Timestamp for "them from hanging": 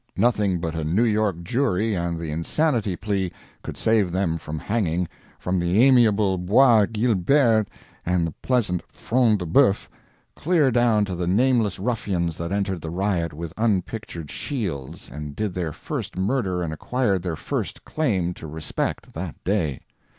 4.11-5.07